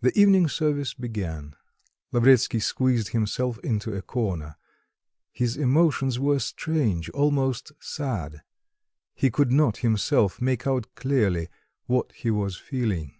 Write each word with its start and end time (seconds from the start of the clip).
The 0.00 0.18
evening 0.18 0.48
service 0.48 0.94
began. 0.94 1.54
Lavretsky 2.10 2.58
squeezed 2.58 3.08
himself 3.08 3.58
into 3.58 3.94
a 3.94 4.00
corner; 4.00 4.56
his 5.30 5.58
emotions 5.58 6.18
were 6.18 6.38
strange, 6.38 7.10
almost 7.10 7.72
sad; 7.78 8.40
he 9.14 9.30
could 9.30 9.52
not 9.52 9.76
himself 9.84 10.40
make 10.40 10.66
out 10.66 10.86
clearly 10.94 11.50
what 11.84 12.12
he 12.12 12.30
was 12.30 12.56
feeling. 12.56 13.12